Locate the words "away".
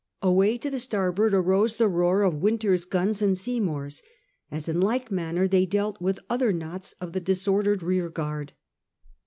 0.23-0.57